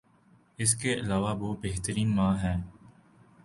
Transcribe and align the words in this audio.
اس 0.59 0.73
کے 0.75 0.93
علاوہ 0.93 1.33
وہ 1.39 1.53
بہترین 1.63 2.15
ماں 2.15 2.33
ہیں 2.43 2.57